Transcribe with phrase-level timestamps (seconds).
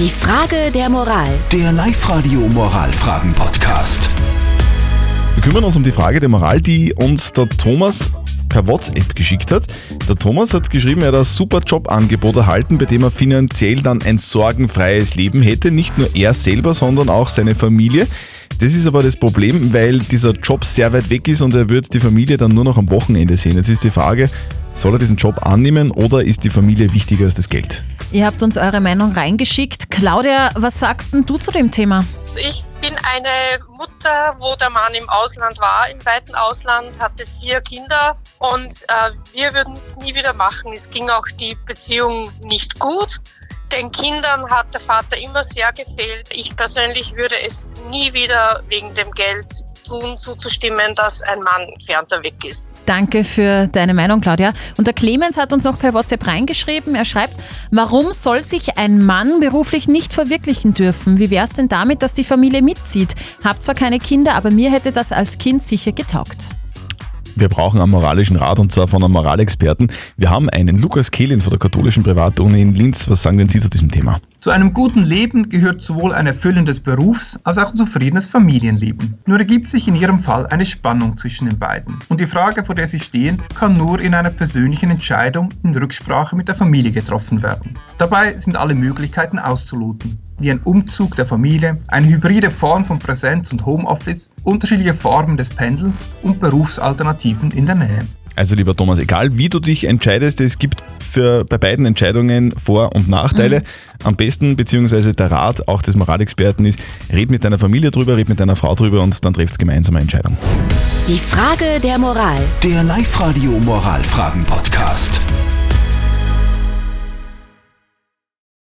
[0.00, 1.28] Die Frage der Moral.
[1.52, 4.08] Der Live-Radio Moralfragen-Podcast.
[5.34, 8.10] Wir kümmern uns um die Frage der Moral, die uns der Thomas
[8.48, 9.64] per WhatsApp geschickt hat.
[10.08, 14.00] Der Thomas hat geschrieben, er hat ein super Jobangebot erhalten, bei dem er finanziell dann
[14.00, 15.70] ein sorgenfreies Leben hätte.
[15.70, 18.06] Nicht nur er selber, sondern auch seine Familie.
[18.58, 21.92] Das ist aber das Problem, weil dieser Job sehr weit weg ist und er wird
[21.92, 23.56] die Familie dann nur noch am Wochenende sehen.
[23.56, 24.30] Jetzt ist die Frage,
[24.72, 27.84] soll er diesen Job annehmen oder ist die Familie wichtiger als das Geld?
[28.12, 29.89] Ihr habt uns eure Meinung reingeschickt.
[30.00, 32.02] Claudia, was sagst denn du zu dem Thema?
[32.34, 37.60] Ich bin eine Mutter, wo der Mann im Ausland war, im weiten Ausland, hatte vier
[37.60, 40.72] Kinder und äh, wir würden es nie wieder machen.
[40.72, 43.18] Es ging auch die Beziehung nicht gut.
[43.72, 46.30] Den Kindern hat der Vater immer sehr gefehlt.
[46.32, 49.52] Ich persönlich würde es nie wieder wegen dem Geld
[49.82, 52.68] tun, zuzustimmen, dass ein Mann entfernter weg ist.
[52.86, 54.52] Danke für deine Meinung, Claudia.
[54.76, 56.94] Und der Clemens hat uns noch per WhatsApp reingeschrieben.
[56.94, 57.34] Er schreibt,
[57.70, 61.18] warum soll sich ein Mann beruflich nicht verwirklichen dürfen?
[61.18, 63.14] Wie wäre es denn damit, dass die Familie mitzieht?
[63.44, 66.48] Hab zwar keine Kinder, aber mir hätte das als Kind sicher getaugt.
[67.40, 69.90] Wir brauchen einen moralischen Rat und zwar von einem Moralexperten.
[70.18, 73.08] Wir haben einen Lukas Kehlin von der katholischen Privatuni in Linz.
[73.08, 74.20] Was sagen denn Sie zu diesem Thema?
[74.40, 79.14] Zu einem guten Leben gehört sowohl ein erfüllendes Berufs- als auch ein zufriedenes Familienleben.
[79.24, 81.98] Nur ergibt sich in Ihrem Fall eine Spannung zwischen den beiden.
[82.10, 86.36] Und die Frage, vor der Sie stehen, kann nur in einer persönlichen Entscheidung in Rücksprache
[86.36, 87.78] mit der Familie getroffen werden.
[87.96, 93.52] Dabei sind alle Möglichkeiten auszuloten wie ein Umzug der Familie, eine hybride Form von Präsenz
[93.52, 98.06] und Homeoffice, unterschiedliche Formen des Pendelns und Berufsalternativen in der Nähe.
[98.36, 102.94] Also lieber Thomas, egal wie du dich entscheidest, es gibt für bei beiden Entscheidungen Vor-
[102.94, 103.60] und Nachteile.
[103.60, 103.64] Mhm.
[104.04, 106.78] Am besten, beziehungsweise der Rat auch des Moralexperten ist,
[107.12, 110.02] red mit deiner Familie drüber, red mit deiner Frau drüber und dann trefft gemeinsam eine
[110.02, 110.36] Entscheidung.
[111.08, 112.42] Die Frage der Moral.
[112.62, 115.20] Der Live-Radio Moralfragen-Podcast.